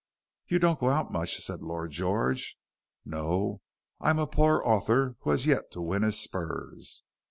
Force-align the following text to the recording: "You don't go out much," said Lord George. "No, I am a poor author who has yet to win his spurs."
"You 0.47 0.57
don't 0.57 0.79
go 0.79 0.89
out 0.89 1.11
much," 1.11 1.37
said 1.45 1.61
Lord 1.61 1.91
George. 1.91 2.57
"No, 3.05 3.61
I 3.99 4.09
am 4.09 4.17
a 4.17 4.25
poor 4.25 4.59
author 4.65 5.15
who 5.19 5.29
has 5.29 5.45
yet 5.45 5.69
to 5.73 5.81
win 5.83 6.01
his 6.01 6.19
spurs." 6.19 7.03